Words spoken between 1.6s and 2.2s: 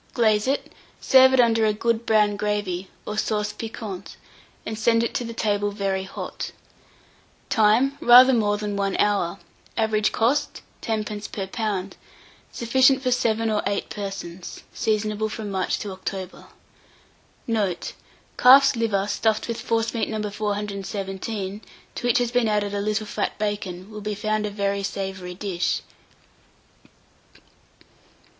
it a good